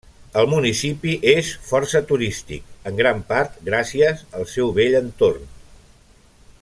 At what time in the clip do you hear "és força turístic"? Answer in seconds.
1.33-2.65